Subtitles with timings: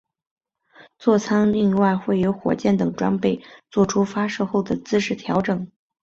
[0.97, 5.71] 坐舱另外会有火箭等装备作出发射后的姿态调整。